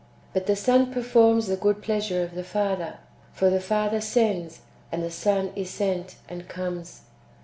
But 0.33 0.47
the 0.47 0.55
Son 0.55 0.91
performs 0.91 1.45
the 1.45 1.55
good 1.55 1.83
pleasure 1.83 2.23
of 2.23 2.33
the 2.33 2.43
Father; 2.43 2.95
for 3.33 3.51
the 3.51 3.59
Father 3.59 4.01
sends, 4.01 4.61
and 4.91 5.03
the 5.03 5.11
Son 5.11 5.51
is 5.55 5.69
sent, 5.69 6.15
and 6.27 6.49
comes. 6.49 7.01